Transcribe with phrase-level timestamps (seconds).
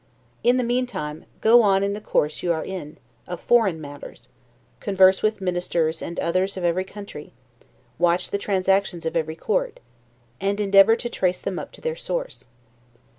[0.43, 4.29] In the meantime, go on in the course you are in, of foreign matters;
[4.79, 7.33] converse with ministers and others of every country,
[7.99, 9.79] watch the transactions of every court,
[10.39, 12.47] and endeavor to trace them up to their source.